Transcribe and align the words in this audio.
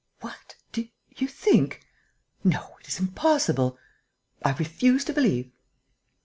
"What!... 0.21 0.55
Do 0.71 0.87
you 1.09 1.27
think?... 1.27 1.85
No, 2.43 2.75
it 2.79 2.87
is 2.87 2.99
impossible.... 2.99 3.77
I 4.43 4.53
refuse 4.53 5.05
to 5.05 5.13
believe...." 5.13 5.51